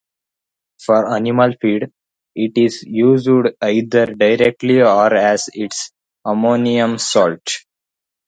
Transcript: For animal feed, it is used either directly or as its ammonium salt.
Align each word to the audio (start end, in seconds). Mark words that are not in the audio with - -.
For 0.79 1.13
animal 1.15 1.53
feed, 1.61 1.91
it 2.35 2.57
is 2.57 2.81
used 2.81 3.29
either 3.61 4.07
directly 4.07 4.81
or 4.81 5.13
as 5.13 5.47
its 5.53 5.91
ammonium 6.25 6.97
salt. 6.97 7.47